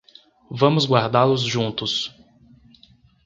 [0.49, 2.11] Vamos guardá-los juntos.